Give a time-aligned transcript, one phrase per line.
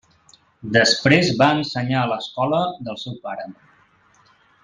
[0.77, 3.49] Després va ensenyar a l'escola del seu pare.